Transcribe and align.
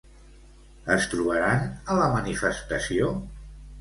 Es 0.95 1.05
trobaran 1.11 1.69
a 1.93 1.99
la 2.01 2.07
manifestació? 2.17 3.13